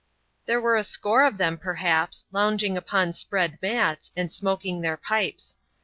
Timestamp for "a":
0.77-0.83